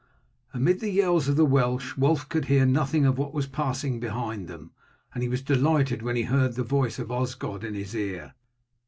[0.51, 4.47] Amid the yells of the Welsh Wulf could hear nothing of what was passing behind
[4.47, 4.71] them,
[5.13, 8.33] and he was delighted when he heard the voice of Osgod in his ear.